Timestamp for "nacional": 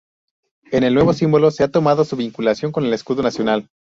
3.21-3.67